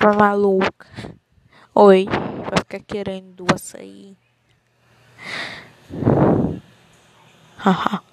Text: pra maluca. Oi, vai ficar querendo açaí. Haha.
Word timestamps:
pra 0.00 0.14
maluca. 0.14 0.86
Oi, 1.74 2.06
vai 2.06 2.58
ficar 2.58 2.80
querendo 2.80 3.44
açaí. 3.54 4.16
Haha. 7.58 8.09